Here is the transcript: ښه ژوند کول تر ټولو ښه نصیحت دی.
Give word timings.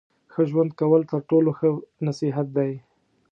ښه 0.31 0.41
ژوند 0.49 0.71
کول 0.79 1.01
تر 1.11 1.19
ټولو 1.29 1.49
ښه 1.57 1.69
نصیحت 2.07 2.47
دی. 2.57 2.71